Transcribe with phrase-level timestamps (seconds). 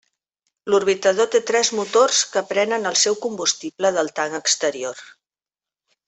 [0.73, 5.03] L'orbitador té tres motors que prenen el seu combustible del tanc exterior.